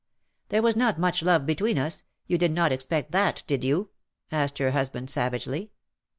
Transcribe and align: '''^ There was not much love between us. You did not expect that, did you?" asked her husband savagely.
'''^ 0.45 0.49
There 0.49 0.63
was 0.63 0.75
not 0.75 0.97
much 0.99 1.21
love 1.21 1.45
between 1.45 1.77
us. 1.77 2.01
You 2.25 2.39
did 2.39 2.51
not 2.51 2.71
expect 2.71 3.11
that, 3.11 3.43
did 3.45 3.63
you?" 3.63 3.91
asked 4.31 4.57
her 4.57 4.71
husband 4.71 5.11
savagely. 5.11 5.69